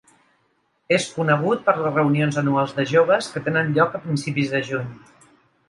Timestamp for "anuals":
2.43-2.75